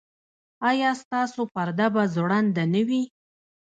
[0.69, 3.01] ایا ستاسو پرده به ځوړنده نه وي؟